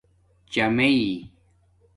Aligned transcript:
چامیئئ 0.51 1.13